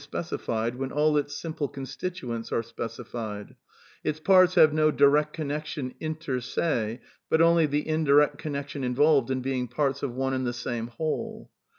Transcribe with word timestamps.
specified 0.03 0.73
when 0.75 0.91
all 0.91 1.15
its 1.15 1.35
simple 1.37 1.67
con 1.67 1.85
V 1.85 1.91
\ 1.91 1.91
Btituents 1.91 2.51
are 2.51 2.63
specified: 2.63 3.55
its 4.03 4.19
parts 4.19 4.55
have 4.55 4.73
no 4.73 4.89
direct 4.89 5.31
connection 5.31 5.93
inter 5.99 6.37
»e, 6.39 6.99
but 7.29 7.39
only 7.39 7.67
the 7.67 7.87
indirect 7.87 8.39
connection 8.39 8.83
involved 8.83 9.29
in 9.29 9.41
being' 9.41 9.67
parts 9.77 10.01
of 10.01 10.15
one 10.15 10.33
and 10.33 10.47
the 10.47 10.49
aame 10.49 10.89
whole." 10.89 11.51